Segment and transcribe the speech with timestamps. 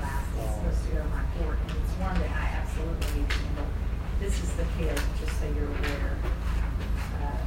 [0.00, 3.28] last, it's supposed to go to my court, and it's one that I absolutely need
[3.30, 3.66] to handle.
[4.20, 6.16] This is the kid, just so you're aware.
[7.20, 7.44] Uh,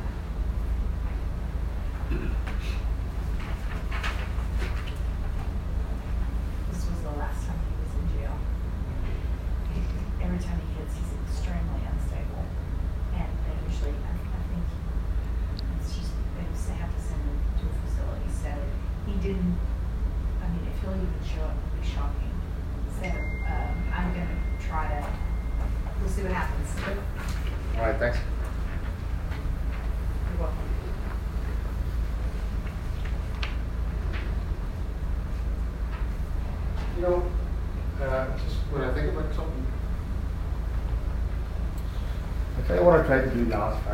[43.50, 43.87] $3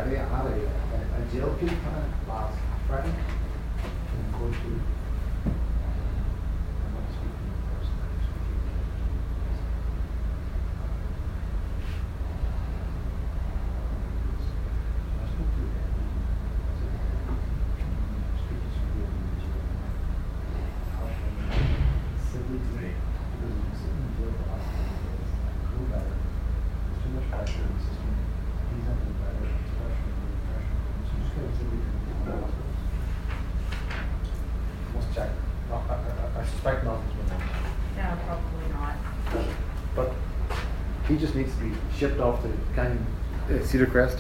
[41.24, 43.06] just needs to be shipped off to Canyon,
[43.50, 44.18] uh, Cedar Crest.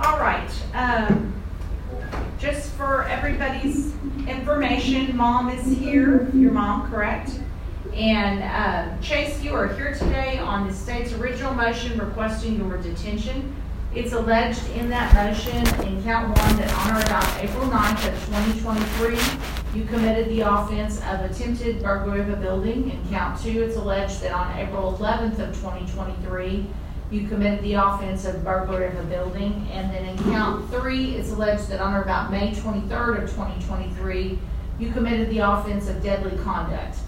[0.00, 1.34] All right, um,
[2.38, 3.92] just for everybody's
[4.26, 7.38] information, mom is here, your mom, correct?
[7.92, 13.54] And, uh, Chase, you are here today on the state's original motion requesting your detention.
[13.96, 18.28] It's alleged in that motion in count one that on or about April 9th of
[18.28, 22.90] twenty twenty-three, you committed the offense of attempted burglary of a building.
[22.90, 26.66] In count two, it's alleged that on April eleventh of twenty twenty-three,
[27.10, 29.66] you committed the offense of burglary of a building.
[29.72, 33.64] And then in count three, it's alleged that on or about May twenty-third of twenty
[33.64, 34.38] twenty-three,
[34.78, 36.98] you committed the offense of deadly conduct.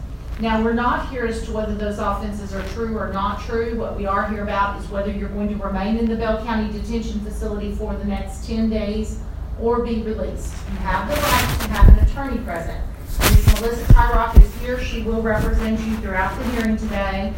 [0.41, 3.77] Now, we're not here as to whether those offenses are true or not true.
[3.77, 6.71] What we are here about is whether you're going to remain in the Bell County
[6.71, 9.19] Detention Facility for the next ten days
[9.61, 10.55] or be released.
[10.71, 12.81] You have the right to have an attorney present.
[13.19, 13.61] Ms.
[13.61, 14.81] Melissa Tyrock is here.
[14.81, 17.35] She will represent you throughout the hearing today.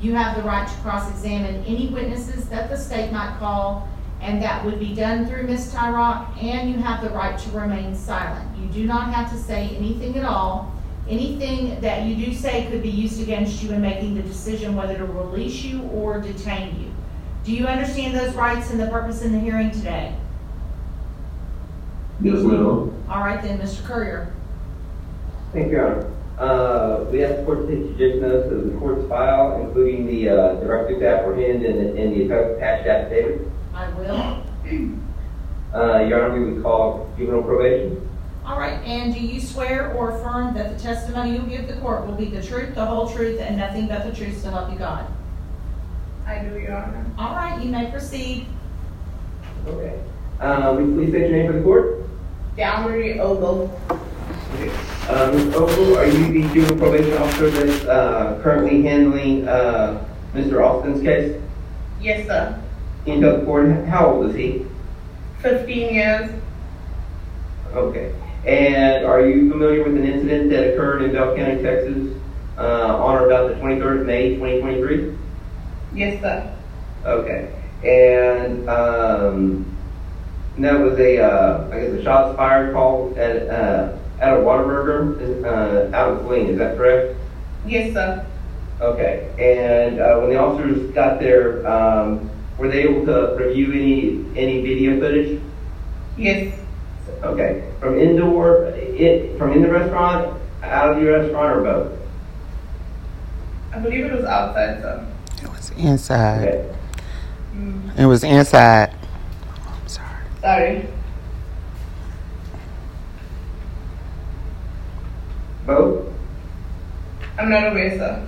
[0.00, 3.88] You have the right to cross-examine any witnesses that the state might call,
[4.20, 5.72] and that would be done through Ms.
[5.72, 8.58] Tyrock, and you have the right to remain silent.
[8.58, 10.74] You do not have to say anything at all.
[11.08, 14.96] Anything that you do say could be used against you in making the decision whether
[14.96, 16.90] to release you or detain you.
[17.44, 20.14] Do you understand those rights and the purpose in the hearing today?
[22.20, 22.92] Yes, ma'am.
[23.08, 23.82] All right then, Mr.
[23.84, 24.32] Courier.
[25.52, 26.06] Thank you, Your Honor.
[26.38, 30.28] Uh, we ask the court to take judicial notice of the court's file, including the,
[30.28, 33.48] uh, directive to apprehend and, and the attached affidavit.
[33.74, 34.42] I will.
[35.74, 38.08] Uh, Your Honor, we would call juvenile probation.
[38.50, 42.04] All right, and do you swear or affirm that the testimony you give the court
[42.04, 44.76] will be the truth, the whole truth, and nothing but the truth to help you
[44.76, 45.06] God?
[46.26, 47.06] I do, Your Honor.
[47.16, 48.46] All right, you may proceed.
[49.68, 50.00] Okay.
[50.40, 52.08] Uh, will you please state your name for the court?
[52.56, 53.80] Valerie Ogle.
[55.08, 55.54] Uh, Ms.
[55.54, 60.04] Ogle, are you the juvenile probation officer that's, uh, currently handling, uh,
[60.34, 60.66] Mr.
[60.66, 61.40] Austin's case?
[62.00, 62.60] Yes, sir.
[63.04, 64.66] Can you tell the court, how old is he?
[65.38, 66.30] Fifteen years.
[67.72, 68.12] Okay.
[68.46, 72.16] And are you familiar with an incident that occurred in Bell County, Texas,
[72.56, 75.16] uh, on or about the 23rd of May, 2023?
[75.94, 76.54] Yes, sir.
[77.04, 77.52] Okay.
[77.84, 79.66] And, um,
[80.58, 85.44] that was a, uh, I guess a shots fired call at, uh, at a Whataburger,
[85.44, 87.16] uh, out in Saline, is that correct?
[87.66, 88.26] Yes, sir.
[88.80, 89.28] Okay.
[89.38, 94.62] And, uh, when the officers got there, um, were they able to review any, any
[94.62, 95.40] video footage?
[96.16, 96.59] Yes.
[97.22, 101.92] Okay, from indoor, it, from in the restaurant, out of the restaurant, or both?
[103.74, 105.06] I believe it was outside, sir.
[105.42, 106.48] It was inside.
[106.48, 106.74] Okay.
[107.54, 108.94] Mm, It was inside.
[109.68, 110.08] I'm sorry.
[110.40, 110.88] sorry.
[115.66, 116.06] Both?
[117.38, 118.26] I'm not aware, sir.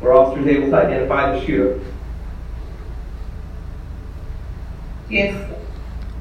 [0.00, 1.80] Were officers able to identify the shooter?
[5.10, 5.36] Yes.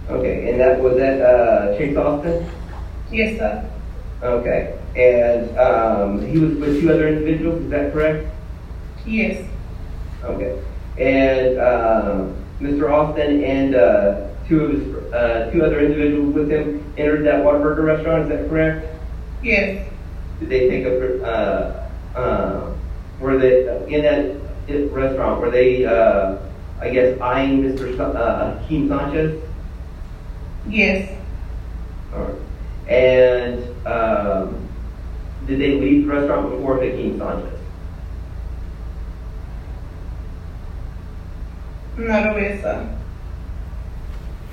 [0.10, 2.50] Okay, and that was that uh, Chase Austin?
[3.12, 3.70] Yes, sir.
[4.24, 8.28] Okay, and um, he was with two other individuals, is that correct?
[9.06, 9.48] Yes.
[10.24, 10.62] Okay,
[10.98, 12.92] and um, Mr.
[12.92, 17.84] Austin and uh, two of his, uh, two other individuals with him entered that Whataburger
[17.84, 18.88] restaurant, is that correct?
[19.44, 19.88] Yes.
[20.40, 22.74] Did they take a, uh, uh,
[23.20, 26.38] were they, in that restaurant, were they, uh,
[26.82, 27.96] I guess, eyeing Mr.
[27.96, 29.42] Sa- uh, Hakeem Sanchez?
[30.70, 31.18] Yes.
[32.14, 32.36] Alright.
[32.88, 34.68] And, um,
[35.48, 37.60] did they leave the restaurant before Hakeem Sanchez?
[41.98, 42.98] Not aware, sir.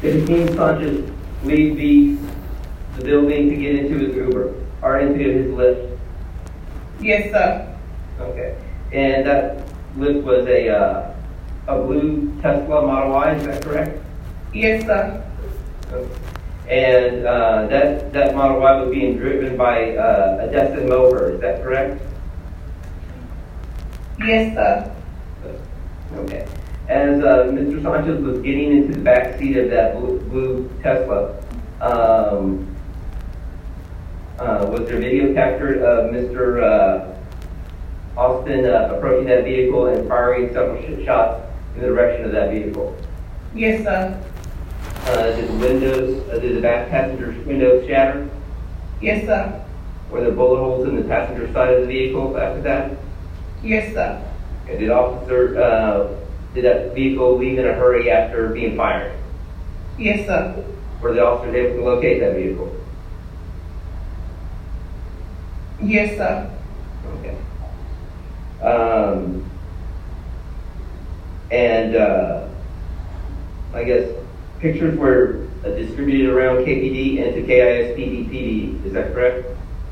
[0.00, 1.10] Did Hakeem Sanchez
[1.44, 2.18] leave the,
[2.96, 5.98] the building to get into his Uber, or into his Lyft?
[7.00, 7.76] Yes, sir.
[8.20, 8.56] Okay.
[8.92, 9.66] And that
[9.96, 11.14] Lyft was a, uh,
[11.68, 14.02] a blue Tesla Model Y, is that correct?
[14.52, 15.25] Yes, sir.
[16.69, 21.41] And uh, that, that Model Y was being driven by uh, a Destin Mover, is
[21.41, 22.03] that correct?
[24.19, 24.93] Yes, sir.
[26.15, 26.49] Okay.
[26.88, 27.83] As uh, Mr.
[27.83, 31.37] Sanchez was getting into the back seat of that blue, blue Tesla,
[31.81, 32.75] um,
[34.38, 36.62] uh, was there video captured of Mr.
[36.62, 41.44] Uh, Austin uh, approaching that vehicle and firing several sh- shots
[41.75, 42.97] in the direction of that vehicle?
[43.55, 44.23] Yes, sir.
[45.06, 48.29] Uh, did the windows, uh, did the back passenger's windows shatter?
[49.00, 49.64] Yes, sir.
[50.11, 52.99] Were there bullet holes in the passenger side of the vehicle after that?
[53.62, 54.20] Yes, sir.
[54.69, 56.12] And did officer, uh,
[56.55, 59.17] did that vehicle leave in a hurry after being fired?
[59.97, 60.64] Yes, sir.
[61.00, 62.75] Were the officers able to locate that vehicle?
[65.81, 66.50] Yes, sir.
[67.19, 67.38] Okay.
[68.61, 69.49] Um,
[71.52, 72.49] and, uh,
[73.73, 74.25] I guess
[74.61, 79.47] pictures were uh, distributed around KPD and to KISPD PD, is that correct?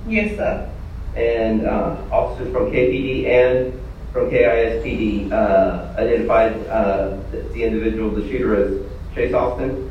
[0.06, 0.70] Yes, sir.
[1.16, 3.80] And, uh, officers from KPD and
[4.12, 9.90] from KISPD, uh, identified, uh, the the individual, the shooter as Chase Austin?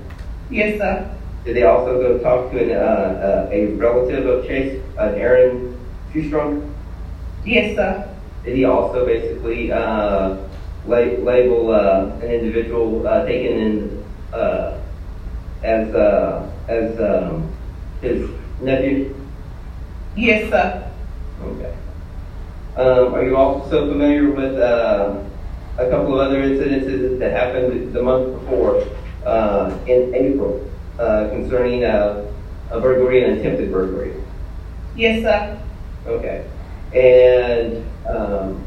[0.50, 1.10] Yes, sir.
[1.46, 5.78] Did they also go talk to an, uh, uh, a relative of Chase, an Aaron
[6.14, 6.70] Shoestrunk?
[7.46, 8.10] Yes, sir.
[8.46, 10.38] Did he also basically, uh,
[10.86, 14.03] la- label, uh, an individual, uh, taken in,
[14.34, 14.80] uh,
[15.64, 17.50] as, uh, as, um,
[18.02, 18.30] his
[18.62, 19.16] nephew?
[20.16, 20.92] Yes, sir.
[21.42, 21.74] Okay.
[22.76, 25.16] Um, are you also familiar with, uh,
[25.78, 28.84] a couple of other incidences that happened the month before,
[29.26, 30.70] uh, in April,
[31.00, 32.26] uh, concerning, a
[32.72, 34.14] burglary and attempted burglary?
[34.96, 35.60] Yes, sir.
[36.08, 36.46] Okay.
[36.94, 38.64] And um,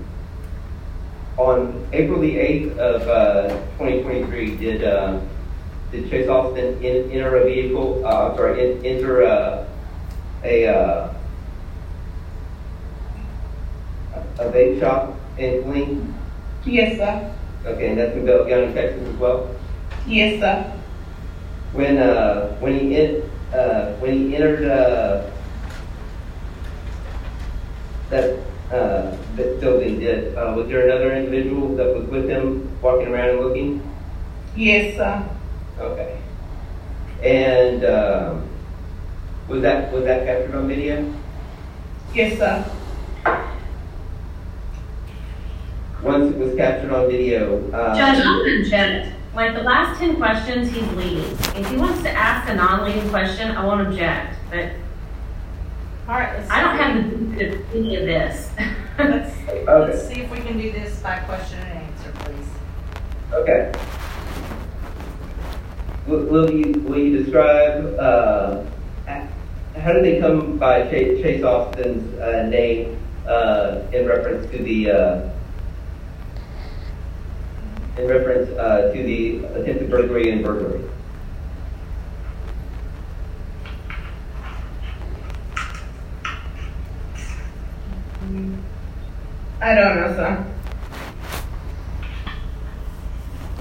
[1.37, 4.85] on April the 8th of uh, 2023, did
[5.89, 8.05] uh, did Chase Austin in, enter a vehicle?
[8.05, 9.67] Uh, I'm sorry, in, enter a
[10.45, 11.15] a, uh,
[14.39, 16.15] a vape shop in Killeen?
[16.65, 17.35] Yes, sir.
[17.65, 19.55] Okay, and that's in Bell County, Texas as well.
[20.07, 20.73] Yes, sir.
[21.73, 25.31] When uh, when he in, uh, when he entered uh,
[28.11, 28.39] that
[28.71, 33.31] uh, that building, did uh, was there another individual that was with him walking around
[33.31, 33.83] and looking?
[34.55, 35.36] Yes, sir.
[35.79, 36.19] Okay.
[37.23, 38.49] And um,
[39.49, 41.13] was that was that captured on video?
[42.15, 42.65] Yes, sir.
[46.03, 49.13] Once it was captured on video, uh, Judge, I'm gonna object.
[49.35, 51.25] Like the last ten questions, he's leading.
[51.57, 54.37] If he wants to ask a non-leading question, I won't object.
[54.51, 54.71] But
[56.09, 56.51] All right, let's.
[56.51, 58.51] I don't have the benefit of any of this.
[58.99, 59.65] Let's, Okay.
[59.67, 62.49] let's see if we can do this by question and answer, please.
[63.33, 63.73] Okay.
[66.07, 68.63] Will, you, will you describe, uh,
[69.77, 72.97] how did they come by Chase, Chase Austin's, uh, name,
[73.27, 75.31] uh, in reference to the, uh,
[77.99, 80.85] in reference, uh, to the attempted burglary and burglary?
[89.61, 90.47] I don't know, sir.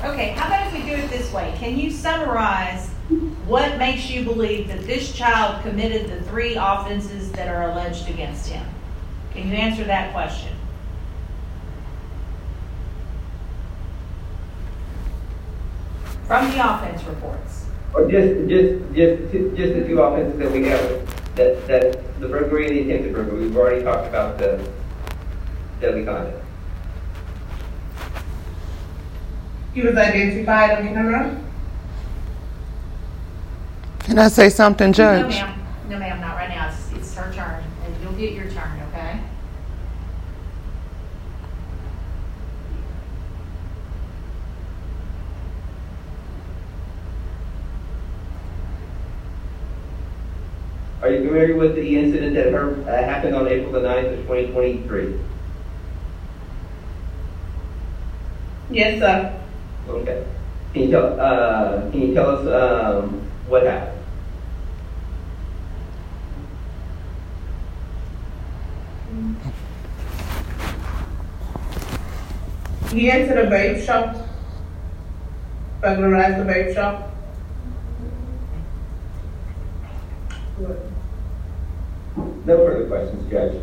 [0.03, 1.54] Okay, how about if we do it this way?
[1.58, 2.88] Can you summarize
[3.46, 8.48] what makes you believe that this child committed the three offenses that are alleged against
[8.48, 8.65] him?
[9.34, 10.54] Can you answer that question?
[16.25, 17.65] From the offense reports.
[17.94, 22.68] Or just, just, just, just the two offenses that we have, that, that, the burglary
[22.68, 24.68] and the attempted burglary, we've already talked about the
[25.80, 26.44] deadly conduct.
[29.75, 31.41] He was identified on camera.
[34.00, 35.24] Can I say something, Judge?
[35.24, 35.60] No, ma'am.
[35.89, 36.70] No, ma'am, not right now.
[36.70, 39.20] It's, it's her turn, and you'll get your turn, okay?
[51.01, 54.20] Are you familiar with the incident that her, uh, happened on April the 9th of
[54.20, 55.20] 2023?
[58.72, 59.41] Yes, sir.
[59.88, 60.25] Okay.
[60.74, 63.92] Can you tell, uh, can you tell us, um, what happened?
[72.92, 74.15] He entered a vape shop.
[75.82, 77.12] Burglarized the vape shop.
[82.46, 83.62] No further questions, Judge.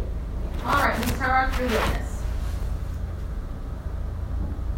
[0.65, 1.11] All right, Ms.
[1.13, 2.02] Turok, your witness.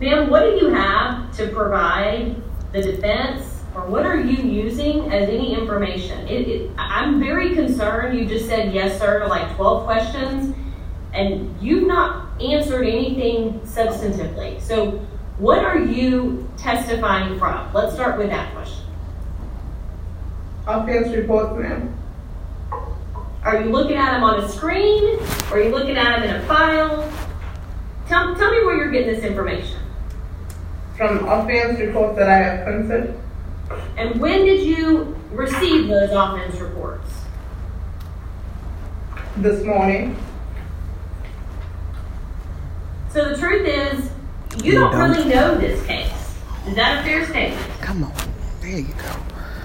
[0.01, 2.35] Ma'am, what do you have to provide
[2.73, 6.27] the defense, or what are you using as any information?
[6.27, 10.55] It, it, I'm very concerned, you just said yes, sir, to like twelve questions,
[11.13, 14.61] and you've not answered anything substantively.
[14.61, 15.01] So
[15.39, 17.73] what are you testifying from?
[17.73, 18.85] Let's start with that question.
[20.67, 21.97] Offense reports, ma'am.
[23.45, 25.21] Are you looking at them on a screen,
[25.51, 27.13] or are you looking at them in a file?
[28.09, 29.79] Tell, tell me where you're getting this information.
[30.97, 33.21] From offense reports that I have printed.
[33.97, 37.11] And when did you receive those offense reports?
[39.39, 40.17] this morning.
[43.11, 44.11] So the truth is,
[44.65, 45.11] you You don't don't.
[45.11, 46.13] really know this case.
[46.69, 47.61] Is that a fair statement?
[47.81, 48.13] Come on.
[48.61, 49.11] There you go.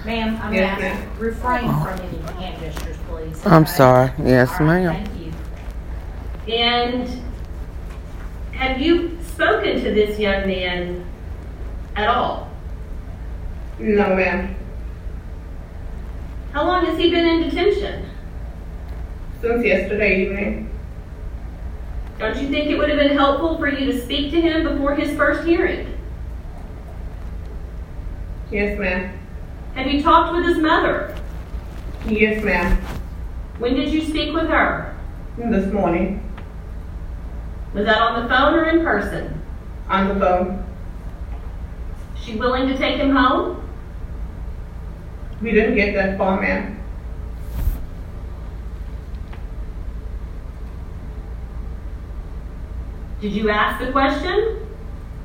[0.04, 1.10] Ma'am, I'm gonna Yes, ask, ma'am.
[1.20, 1.84] refrain oh.
[1.84, 3.46] from any hand gestures, please.
[3.46, 3.70] I'm okay?
[3.72, 4.12] sorry.
[4.24, 5.04] Yes, All right, ma'am.
[5.06, 5.20] Thank
[6.48, 6.54] you.
[6.54, 7.08] And
[8.52, 11.04] have you spoken to this young man
[11.96, 12.48] at all?
[13.78, 14.54] No, ma'am.
[16.52, 18.06] How long has he been in detention?
[19.40, 20.70] Since yesterday evening.
[22.18, 24.94] Don't you think it would have been helpful for you to speak to him before
[24.94, 25.96] his first hearing?
[28.50, 29.18] Yes, ma'am.
[29.74, 31.16] Have you talked with his mother?
[32.06, 32.76] Yes, ma'am.
[33.58, 34.94] When did you speak with her?
[35.38, 36.22] This morning.
[37.72, 39.40] Was that on the phone or in person?
[39.88, 40.59] On the phone.
[42.20, 43.66] She willing to take him home?
[45.40, 46.76] We didn't get that far, ma'am.
[53.20, 54.66] Did you ask the question?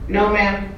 [0.08, 0.72] No, ma'am.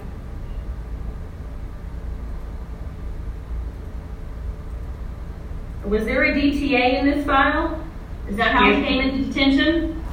[5.85, 7.81] Was there a DTA in this file?
[8.27, 8.87] Is that how he Yes.
[8.87, 10.03] came into detention?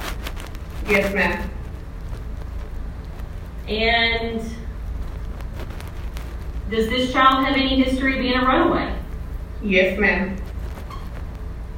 [0.87, 1.49] Yes, ma'am.
[3.67, 4.41] And
[6.69, 8.93] does this child have any history of being a runaway?
[9.61, 10.35] Yes, ma'am.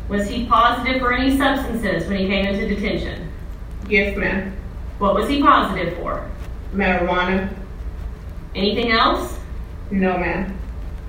[0.10, 3.29] Was he positive for any substances when he came into detention?
[3.89, 4.56] Yes, ma'am.
[5.00, 6.29] What was he positive for?
[6.74, 7.53] Marijuana?
[8.56, 9.38] Anything else?
[9.91, 10.58] No, ma'am.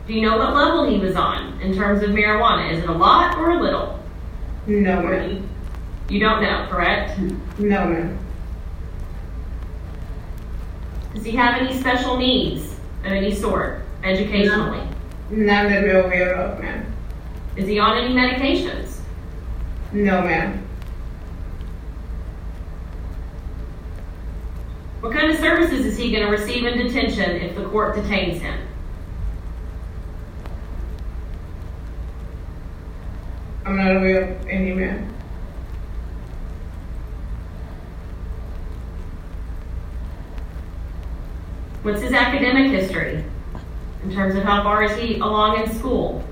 [0.06, 2.72] Do you know what level he was on in terms of marijuana?
[2.72, 3.98] Is it a lot or a little?
[4.66, 5.30] No, ma'am.
[5.30, 5.48] you-
[6.08, 7.18] You don't know, correct?
[7.58, 8.18] No, ma'am.
[11.14, 12.77] Does he have any special needs
[13.08, 14.86] of any sort, educationally?
[15.30, 16.92] None that we're aware of, ma'am.
[17.56, 19.00] Is he on any medications?
[19.92, 20.64] No, ma'am.
[25.00, 28.40] What kind of services is he going to receive in detention if the court detains
[28.42, 28.60] him?
[33.64, 35.14] I'm not aware of any, ma'am.
[41.88, 43.24] What's his academic history?
[44.02, 46.22] In terms of how far is he along in school?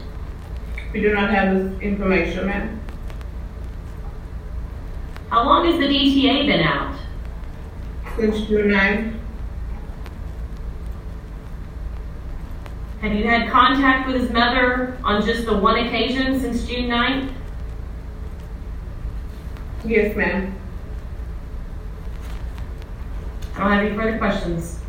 [0.93, 2.79] We do not have this information, ma'am.
[5.31, 6.99] How long has the DTA been out?
[8.19, 9.15] Since June 9th,
[13.01, 17.33] Have you had contact with his mother on just the one occasion since June 9th?
[19.87, 20.55] yes, ma'am.
[23.55, 24.81] I don't have any further questions.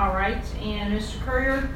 [0.00, 1.20] All right, and Mr.
[1.20, 1.68] Courier?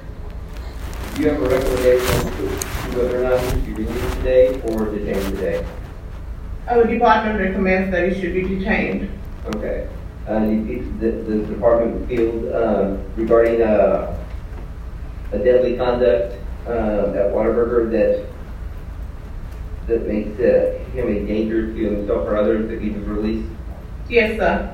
[1.14, 4.60] Do you have a recommendation as to whether or not he should be released today
[4.62, 5.66] or detained today?
[6.66, 9.10] Our department recommends that he should be detained.
[9.54, 9.88] Okay.
[10.26, 14.16] Uh, you- you- the, the department feels, uh, regarding, uh,
[15.32, 16.70] a deadly conduct, uh,
[17.14, 18.24] at Whataburger that,
[19.86, 23.50] that makes, uh, him a danger to himself or others if he was released?
[24.08, 24.73] Yes, sir.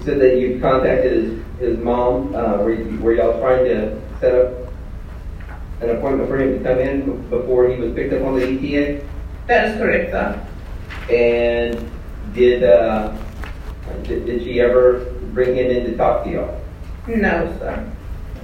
[0.00, 4.00] You said that you contacted his, his mom, uh, were, you- were y'all trying to
[4.18, 4.72] set up
[5.82, 9.04] an appointment for him to come in before he was picked up on the DTA?
[9.46, 10.46] That is correct, sir.
[11.14, 11.90] And
[12.34, 13.14] did, uh,
[14.04, 15.00] did, did she ever
[15.34, 16.60] bring him in to talk to y'all?
[17.06, 17.92] No, sir.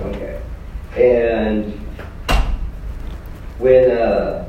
[0.00, 0.42] Okay.
[0.94, 1.72] And
[3.58, 4.44] when, uh,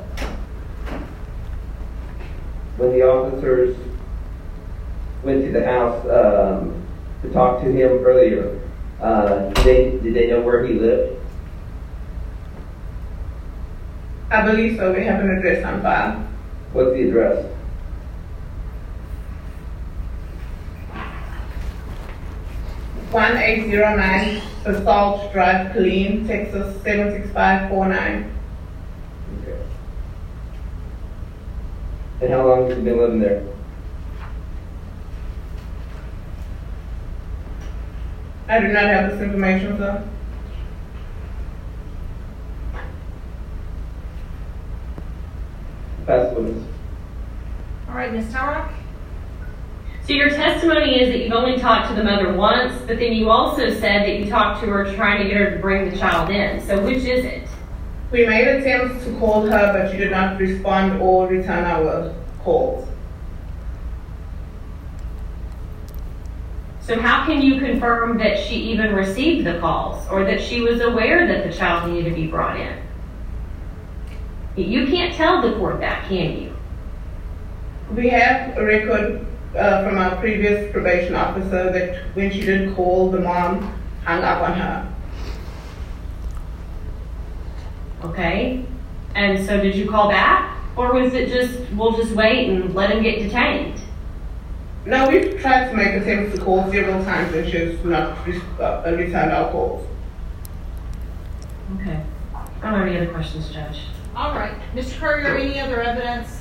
[2.76, 3.78] when the officers
[5.22, 6.77] went to the house, um,
[7.22, 8.60] to talk to him earlier,
[9.00, 11.16] uh, did they, did they know where he lived?
[14.30, 14.92] I believe so.
[14.92, 16.28] We have an address on file.
[16.72, 17.46] What's the address?
[23.10, 28.30] One eight zero nine Basalt Drive, Killeen, Texas, seven six five four nine.
[29.40, 29.58] Okay.
[32.20, 33.46] And how long has he been living there?
[38.48, 40.08] I do not have this information, sir.
[46.06, 46.64] Pass the witness.
[47.88, 48.32] All right, Ms.
[48.32, 48.72] Tyrock?
[50.06, 53.28] So your testimony is that you've only talked to the mother once, but then you
[53.28, 56.30] also said that you talked to her trying to get her to bring the child
[56.30, 56.66] in.
[56.66, 57.46] So which is it?
[58.10, 62.88] We made attempts to call her, but she did not respond or return our calls.
[66.88, 70.80] So how can you confirm that she even received the calls or that she was
[70.80, 72.78] aware that the child needed to be brought in?
[74.56, 76.56] You can't tell the court that, can you?
[77.94, 83.10] We have a record uh, from our previous probation officer that when she didn't call,
[83.10, 83.60] the mom
[84.04, 84.94] hung up on her.
[88.04, 88.64] Okay?
[89.14, 90.56] And so did you call back?
[90.74, 93.77] Or was it just, we'll just wait and let him get detained?
[94.88, 98.82] No, we've tried to make attempts to call several times and she's not res- uh,
[98.96, 99.86] returned our calls.
[101.78, 102.02] Okay.
[102.34, 103.80] I don't have any other questions, Judge.
[104.16, 104.54] All right.
[104.74, 104.98] Mr.
[104.98, 106.40] Courier, any other evidence?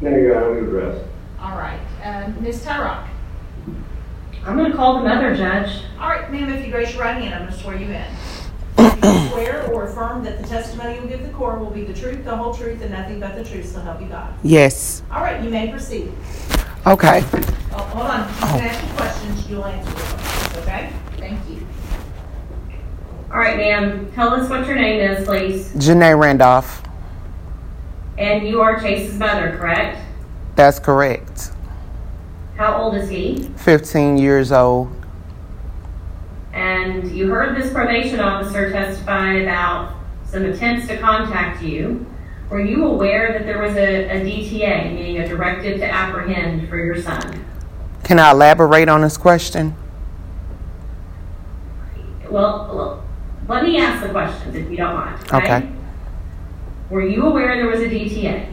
[0.00, 1.04] No, Your Honor, we address.
[1.40, 1.80] All right.
[2.04, 2.62] Uh, Ms.
[2.64, 3.08] Tyrock?
[4.46, 5.80] I'm gonna call the mother, Judge.
[5.98, 8.04] All right, ma'am, if you raise your right hand, I'm going to swear you in.
[8.76, 11.92] Do you Swear or affirm that the testimony you'll give the court will be the
[11.92, 14.32] truth, the whole truth, and nothing but the truth, so help you God.
[14.44, 15.02] Yes.
[15.10, 16.12] All right, you may proceed.
[16.86, 17.24] Okay.
[17.78, 18.20] Oh, hold on.
[18.20, 19.50] I'm going to ask you questions.
[19.50, 20.92] You'll answer the questions, okay?
[21.18, 21.66] Thank you.
[23.30, 25.72] All right, ma'am, tell us what your name is, please.
[25.74, 26.82] Janae Randolph.
[28.16, 30.00] And you are Chase's mother, correct?
[30.54, 31.50] That's correct.
[32.56, 33.42] How old is he?
[33.56, 34.90] 15 years old.
[36.54, 42.06] And you heard this probation officer testify about some attempts to contact you.
[42.48, 46.82] Were you aware that there was a, a DTA, meaning a directive to apprehend for
[46.82, 47.45] your son?
[48.06, 49.74] Can I elaborate on this question?
[52.30, 53.00] Well, look,
[53.48, 55.20] let me ask the questions if you don't mind.
[55.32, 55.56] Okay.
[55.56, 55.68] Okay.
[56.88, 58.46] Were you aware there was a DTA?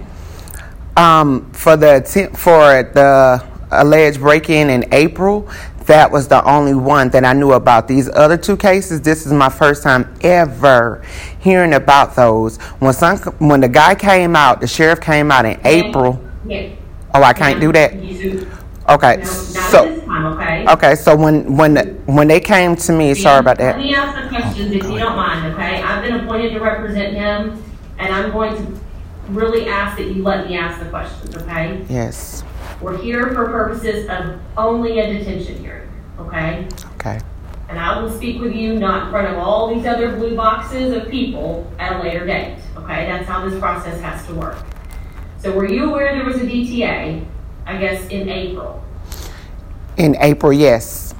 [0.97, 5.47] Um, for the attempt for the alleged break-in in April,
[5.85, 7.87] that was the only one that I knew about.
[7.87, 11.03] These other two cases, this is my first time ever
[11.39, 12.57] hearing about those.
[12.79, 16.19] When some, when the guy came out, the sheriff came out in April.
[16.43, 16.69] Yeah.
[17.13, 18.62] Oh, I can't do that.
[18.89, 20.65] Okay, so time, okay?
[20.67, 23.77] okay, so when when when they came to me, sorry about Let that.
[23.77, 25.81] me ask the questions if you don't mind, okay?
[25.81, 27.63] I've been appointed to represent him,
[27.97, 28.79] and I'm going to
[29.29, 31.85] really ask that you let me ask the questions, okay?
[31.89, 32.43] Yes.
[32.81, 36.67] We're here for purposes of only a detention hearing, okay?
[36.95, 37.19] Okay.
[37.69, 40.91] And I will speak with you not in front of all these other blue boxes
[40.91, 43.05] of people at a later date, okay?
[43.05, 44.57] That's how this process has to work.
[45.39, 47.25] So were you aware there was a DTA,
[47.65, 48.83] I guess, in April,
[49.97, 51.13] In April, yes.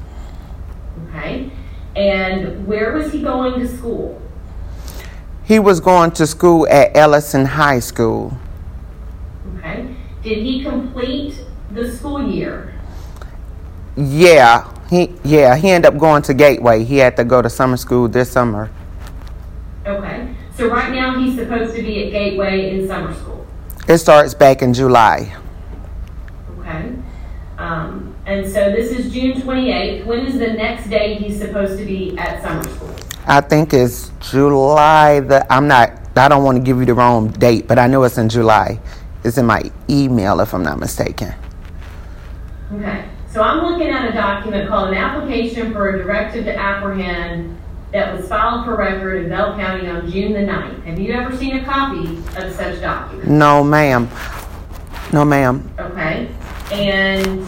[1.09, 1.51] okay?
[1.95, 4.21] And where was he going to school?
[5.45, 8.37] He was going to school at Ellison High School.
[9.57, 9.95] Okay.
[10.23, 11.35] Did he complete
[11.71, 12.73] the school year?
[13.95, 16.83] Yeah, he yeah he ended up going to Gateway.
[16.83, 18.71] He had to go to summer school this summer.
[19.85, 20.33] Okay.
[20.55, 23.45] So right now he's supposed to be at Gateway in summer school.
[23.87, 25.35] It starts back in July.
[26.63, 26.93] Okay.
[27.57, 30.05] Um, and so this is June 28th.
[30.05, 32.95] When is the next day he's supposed to be at summer school?
[33.27, 37.29] I think it's July the I'm not I don't want to give you the wrong
[37.31, 38.79] date, but I know it's in July.
[39.23, 41.33] It's in my email, if I'm not mistaken.
[42.73, 47.57] Okay, so I'm looking at a document called an application for a directive to apprehend
[47.93, 50.83] that was filed for record in Bell County on June the 9th.
[50.83, 53.29] Have you ever seen a copy of such document?
[53.29, 54.09] No, ma'am.
[55.13, 55.71] No, ma'am.
[55.79, 56.29] Okay,
[56.73, 57.45] and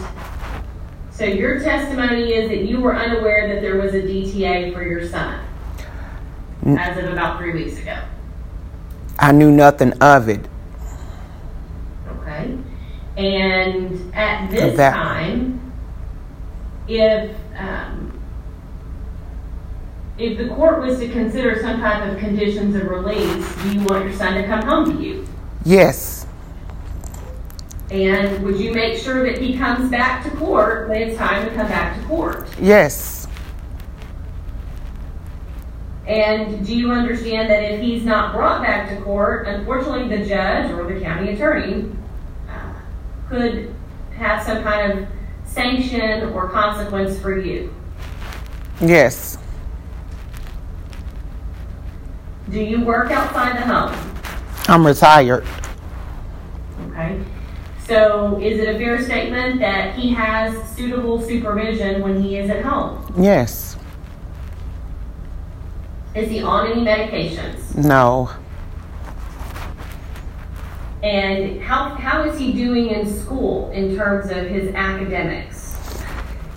[1.10, 5.06] so your testimony is that you were unaware that there was a DTA for your
[5.08, 5.40] son
[6.78, 7.96] as of about three weeks ago,
[9.20, 10.46] I knew nothing of it.
[12.08, 12.56] okay?
[13.16, 15.60] And at this That- time,
[16.88, 18.12] if, um,
[20.18, 24.04] if the court was to consider some type of conditions of release, do you want
[24.04, 25.24] your son to come home to you?
[25.64, 26.25] Yes,
[27.90, 31.54] And would you make sure that he comes back to court when it's time to
[31.54, 32.48] come back to court?
[32.60, 33.26] yes,
[36.06, 40.70] And do you understand that if he's not brought back to court, unfortunately, the judge
[40.70, 41.90] or the county attorney
[42.48, 42.72] uh,
[43.28, 43.74] could
[44.16, 45.08] have some kind of
[45.44, 47.72] sanction or consequence for you?
[48.80, 49.38] yes.
[52.50, 54.14] Do you work outside the home?
[54.68, 55.44] I'm retired.
[56.90, 57.20] Okay.
[57.86, 62.64] So is it a fair statement that he has suitable supervision when he is at
[62.64, 63.14] home?
[63.16, 63.76] Yes.
[66.16, 67.76] Is he on any medications?
[67.76, 68.30] No.
[71.04, 75.76] And how, how is he doing in school in terms of his academics?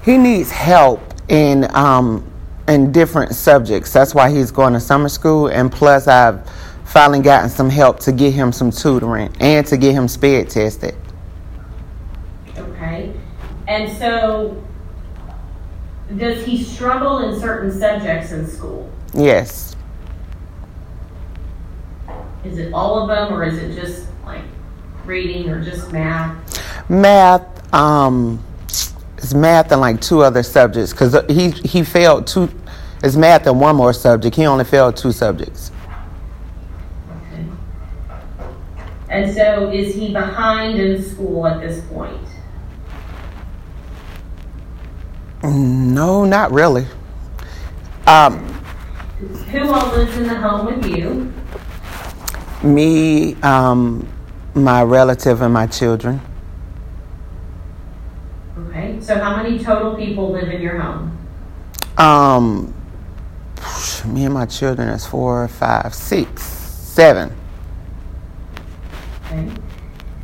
[0.03, 2.25] He needs help in um
[2.67, 3.93] in different subjects.
[3.93, 6.49] That's why he's going to summer school and plus I've
[6.85, 10.95] finally gotten some help to get him some tutoring and to get him sped tested.
[13.69, 14.61] And so,
[16.17, 18.91] does he struggle in certain subjects in school?
[19.13, 19.75] Yes.
[22.43, 24.41] Is it all of them, or is it just like
[25.05, 26.89] reading or just math?
[26.89, 28.43] Math um
[29.17, 32.49] it's math and like two other subjects cuz he he failed two
[33.03, 34.35] it's math and one more subject.
[34.35, 35.71] He only failed two subjects.
[37.31, 37.45] Okay.
[39.09, 42.17] And so, is he behind in school at this point?
[45.43, 46.85] No, not really.
[48.07, 48.39] Um
[49.51, 51.33] Who all lives in the home with you?
[52.61, 54.07] me um
[54.53, 56.21] my relative and my children.
[58.57, 58.99] Okay.
[59.01, 61.17] So, how many total people live in your home?
[61.97, 62.73] Um,
[64.05, 67.31] me and my children is four, five, six, seven.
[69.25, 69.49] Okay.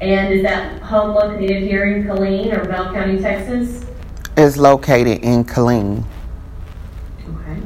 [0.02, 3.86] And is that home located here in Killeen or Bell County, Texas?
[4.38, 6.04] Is located in Killeen.
[7.26, 7.62] Okay.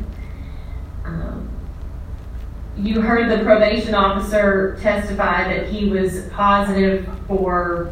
[1.04, 1.50] Um,
[2.78, 7.92] You heard the probation officer testify that he was positive for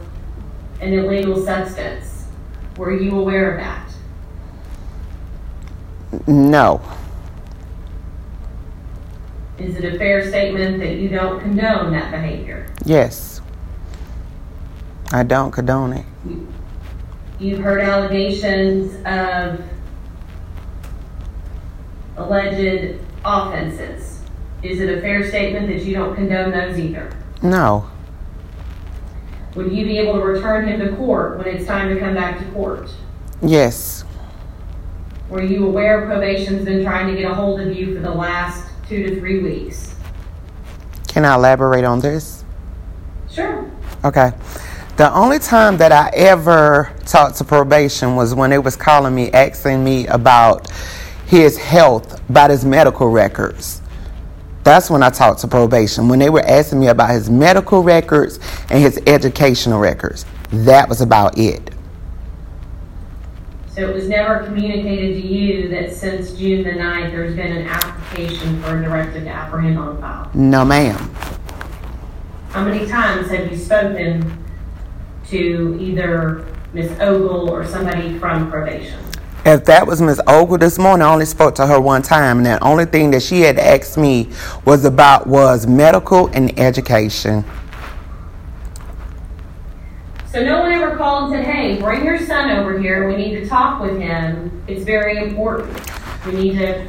[0.79, 2.25] an illegal substance.
[2.77, 3.83] Were you aware of that?
[6.27, 6.79] No,
[9.57, 12.67] Is it a fair statement that you don't condone that behavior?
[12.85, 13.41] yes.
[15.11, 16.05] I don't condone it.
[17.39, 19.61] You've heard allegations of
[22.17, 24.21] alleged offenses.
[24.63, 27.11] Is it a fair statement that you don't condone those either?
[27.43, 27.87] No,
[29.55, 32.39] Would you be able to return him to court when it's time to come back
[32.39, 32.89] to court?
[33.43, 34.03] yes,
[35.29, 38.67] Were you aware probation's been trying to get a hold of you for the last
[38.89, 39.93] two to three weeks?
[41.07, 42.43] can I elaborate on this?
[43.29, 43.69] Sure.
[44.03, 44.31] Okay.
[44.97, 49.29] The only time that I ever talked to probation was when they was calling me,
[49.29, 50.71] asking me about
[51.27, 53.79] his health, about his medical records.
[54.63, 56.07] That's when I talked to probation.
[56.07, 58.39] When they were asking me about his medical records
[58.71, 60.25] and his educational records.
[60.49, 61.69] That was about it.
[63.67, 67.67] So it was never communicated to you that since June the 9th, there's been an
[67.67, 70.31] application for a directive to apprehend on file?
[70.33, 70.97] No, ma'am.
[72.49, 74.45] How many times have you spoken
[75.29, 76.99] to either Ms.
[76.99, 78.99] Ogle or somebody from probation?
[79.45, 82.45] If that was Miss Ogle this morning, I only spoke to her one time, and
[82.45, 84.29] the only thing that she had asked me
[84.65, 87.45] was about was medical and education.
[90.31, 93.35] So no one ever called and said, hey, bring your son over here, we need
[93.35, 95.79] to talk with him, it's very important.
[96.25, 96.85] We need to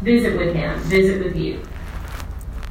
[0.00, 1.62] visit with him, visit with you.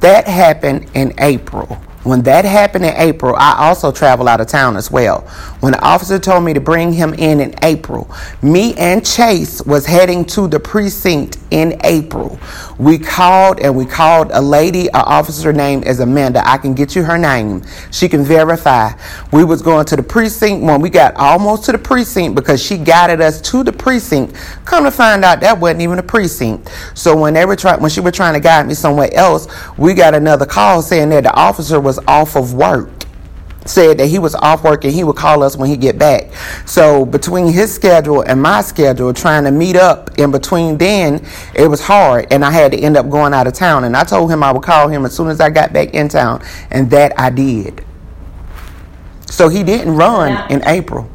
[0.00, 1.80] That happened in April.
[2.04, 5.20] When that happened in April, I also traveled out of town as well.
[5.60, 8.10] When the officer told me to bring him in in April,
[8.42, 12.40] me and Chase was heading to the precinct in April.
[12.78, 16.42] We called and we called a lady, an officer named is Amanda.
[16.48, 17.62] I can get you her name.
[17.92, 18.92] She can verify.
[19.32, 22.78] We was going to the precinct when we got almost to the precinct because she
[22.78, 24.34] guided us to the precinct.
[24.64, 26.68] Come to find out that wasn't even a precinct.
[26.94, 29.46] So when they were trying, when she was trying to guide me somewhere else,
[29.78, 32.88] we got another call saying that the officer was off of work
[33.64, 36.32] said that he was off work and he would call us when he get back.
[36.66, 41.24] So between his schedule and my schedule, trying to meet up in between then,
[41.54, 43.84] it was hard and I had to end up going out of town.
[43.84, 46.08] And I told him I would call him as soon as I got back in
[46.08, 47.84] town, and that I did.
[49.30, 50.46] So he didn't run Yeah.
[50.48, 51.08] in April.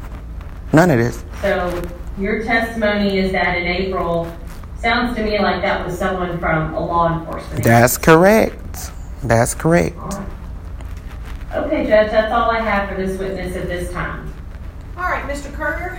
[0.74, 1.24] None of this.
[1.42, 1.82] So
[2.18, 4.28] your testimony is that in April,
[4.82, 7.64] sounds to me like that was someone from a law enforcement.
[7.64, 8.92] That's correct.
[9.24, 9.98] That's correct.
[11.54, 14.34] Okay, Judge, that's all I have for this witness at this time.
[14.98, 15.54] All right, Mr.
[15.54, 15.98] Carter?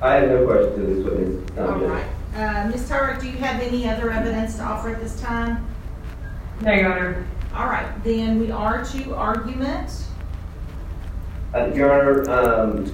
[0.00, 1.58] I have no questions of this witness.
[1.58, 2.06] All Judge.
[2.36, 2.88] Uh, Ms.
[2.88, 5.66] Turek, do you have any other evidence to offer at this time?
[6.60, 7.26] No, Your Honor.
[7.54, 10.04] All right, then we are to argument.
[11.54, 12.86] Uh, Your Honor, um,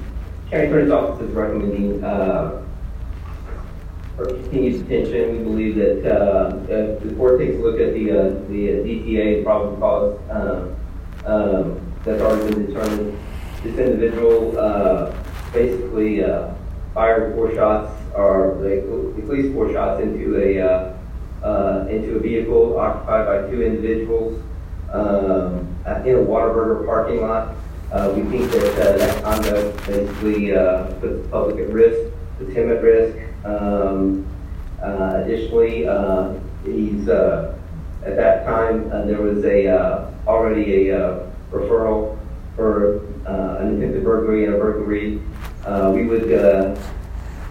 [0.50, 2.62] County Attorney's Office is recommending, uh,
[4.16, 5.38] for continued detention.
[5.38, 9.44] We believe that, uh, if the court takes a look at the, uh, the DTA
[9.44, 10.74] probable cause, um,
[11.24, 13.18] um, that's already been determined,
[13.62, 15.14] this individual, uh,
[15.52, 16.52] basically, uh,
[16.94, 18.84] fired four shots, or like,
[19.22, 20.96] at least four shots into a, uh,
[21.42, 24.42] uh, into a vehicle occupied by two individuals,
[24.92, 27.54] um, in a Whataburger parking lot.
[27.90, 32.70] Uh, we think that, that conduct basically, uh, puts the public at risk, puts him
[32.70, 33.18] at risk.
[33.44, 34.26] Um,
[34.82, 37.57] uh, additionally, uh, he's, uh,
[38.08, 42.18] at that time, uh, there was a, uh, already a, uh, referral
[42.56, 45.20] for, uh, an attempted burglary and a burglary.
[45.66, 46.74] Uh, we would, uh,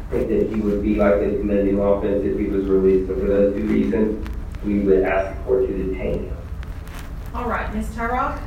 [0.10, 3.08] think that he would be likely to commit a new offense if he was released.
[3.08, 4.28] So for those two reasons,
[4.66, 6.38] we would ask the court to detain him.
[7.36, 7.90] All right, Ms.
[7.90, 8.40] Turok?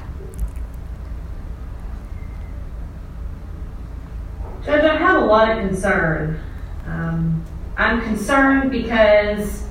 [4.64, 6.40] Judge, I have a lot of concern.
[6.86, 7.44] Um,
[7.76, 9.64] I'm concerned because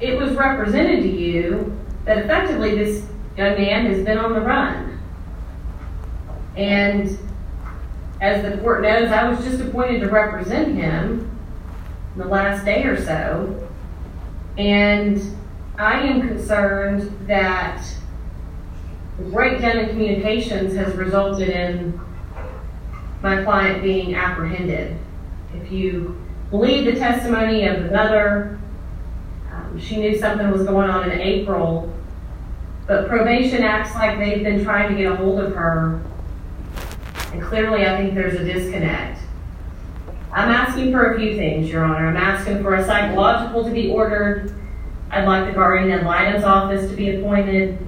[0.00, 3.04] it was represented to you that effectively this
[3.36, 4.98] young man has been on the run.
[6.56, 7.18] And
[8.20, 11.30] as the court knows, I was just appointed to represent him
[12.16, 13.68] the last day or so.
[14.56, 15.22] And
[15.78, 17.84] I am concerned that
[19.18, 22.00] the breakdown in communications has resulted in
[23.22, 24.96] my client being apprehended.
[25.54, 28.57] If you believe the testimony of um,
[29.80, 31.92] she knew something was going on in April,
[32.86, 36.02] but probation acts like they've been trying to get a hold of her,
[37.32, 39.20] and clearly I think there's a disconnect.
[40.32, 42.08] I'm asking for a few things, Your Honor.
[42.08, 44.54] I'm asking for a psychological to be ordered.
[45.10, 47.78] I'd like the guardian ad litem's office to be appointed.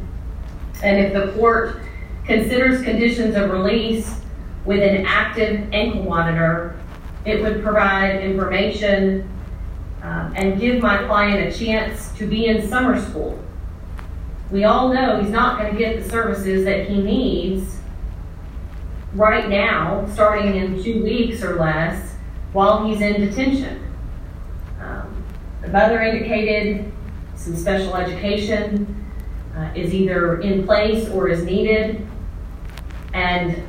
[0.83, 1.83] And if the court
[2.24, 4.20] considers conditions of release
[4.64, 6.79] with an active ankle monitor,
[7.24, 9.30] it would provide information
[10.03, 13.43] um, and give my client a chance to be in summer school.
[14.51, 17.79] We all know he's not going to get the services that he needs
[19.15, 22.15] right now, starting in two weeks or less,
[22.53, 23.93] while he's in detention.
[24.81, 25.25] Um,
[25.63, 26.91] the mother indicated
[27.37, 28.97] some special education
[29.57, 32.07] uh, is either in place or is needed.
[33.13, 33.63] And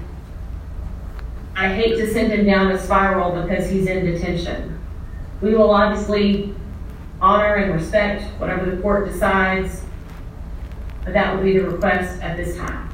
[1.56, 4.81] I hate to send him down a spiral because he's in detention.
[5.42, 6.54] We will obviously
[7.20, 9.82] honor and respect whatever the court decides,
[11.04, 12.90] but that will be the request at this time.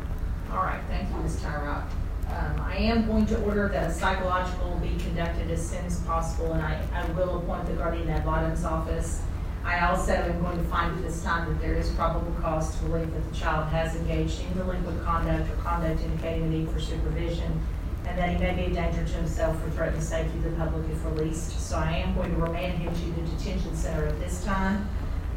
[0.51, 1.41] All right, thank you, Ms.
[1.41, 1.83] Tyrok.
[2.29, 6.53] Um, I am going to order that a psychological be conducted as soon as possible,
[6.53, 9.21] and I, I will appoint the guardian ad litem's office.
[9.65, 12.86] I also am going to find at this time that there is probable cause to
[12.86, 16.79] believe that the child has engaged in delinquent conduct or conduct indicating a need for
[16.79, 17.62] supervision,
[18.08, 20.52] and that he may be a danger to himself or threaten the safety of the
[20.52, 21.60] public if released.
[21.60, 24.88] So I am going to remand him to the detention center at this time.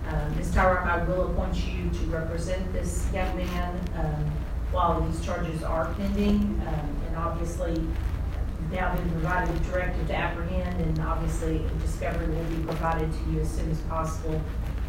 [0.09, 0.53] Uh, Ms.
[0.53, 4.31] Tyrok, I will appoint you to represent this young man, um,
[4.73, 7.85] while these charges are pending, um, and obviously
[8.71, 13.41] now been provided a directive to apprehend, and obviously discovery will be provided to you
[13.41, 14.41] as soon as possible,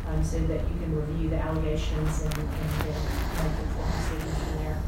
[0.08, 4.58] um, so that you can review the allegations and, and then make informed decisions from
[4.58, 4.82] there.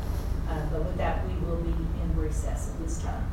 [0.50, 1.33] Uh, but with that, we
[2.34, 3.24] recess at this time.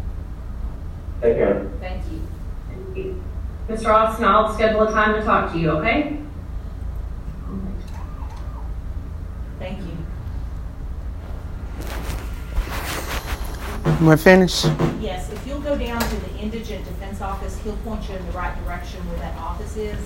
[1.20, 1.70] Thank you.
[1.80, 3.24] Thank you.
[3.68, 3.94] Mr.
[3.94, 6.18] Austin, I'll schedule a time to talk to you, okay?
[9.58, 9.96] Thank you.
[14.04, 14.64] We're finished?
[15.00, 18.32] Yes, if you'll go down to the indigent defense office, he'll point you in the
[18.32, 19.98] right direction where that office is.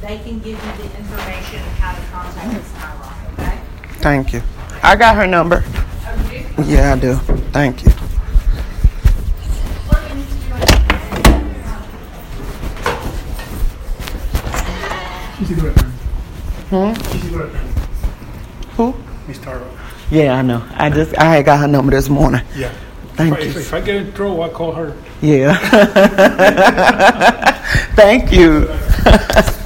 [0.00, 2.64] They can give you the information of how to contact Ms.
[2.72, 3.60] Skyrock, okay?
[4.00, 4.42] Thank you.
[4.82, 5.62] I got her number.
[5.66, 7.14] Oh, yeah, I do.
[7.52, 8.01] Thank you.
[15.44, 15.92] She's a good attorney.
[16.70, 16.94] Hmm?
[17.12, 17.70] She's a good attorney.
[18.76, 18.94] Who?
[19.26, 19.68] Miss Taro.
[20.10, 20.64] Yeah, I know.
[20.74, 22.42] I just I had got her number this morning.
[22.54, 22.72] Yeah.
[23.14, 23.60] Thank if, you.
[23.60, 24.96] If I get in trouble, I call her.
[25.20, 25.58] Yeah.
[27.96, 28.68] Thank you.